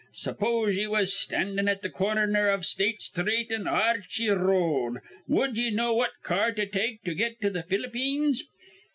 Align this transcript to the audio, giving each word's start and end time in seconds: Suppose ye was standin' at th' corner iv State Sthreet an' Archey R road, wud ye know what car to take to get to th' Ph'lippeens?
Suppose 0.13 0.77
ye 0.77 0.87
was 0.87 1.13
standin' 1.13 1.67
at 1.67 1.83
th' 1.83 1.93
corner 1.93 2.27
iv 2.51 2.65
State 2.65 3.03
Sthreet 3.03 3.51
an' 3.51 3.67
Archey 3.67 4.31
R 4.31 4.35
road, 4.35 4.97
wud 5.27 5.55
ye 5.59 5.69
know 5.69 5.93
what 5.93 6.13
car 6.23 6.51
to 6.53 6.65
take 6.65 7.03
to 7.03 7.13
get 7.13 7.39
to 7.41 7.51
th' 7.51 7.69
Ph'lippeens? 7.69 8.37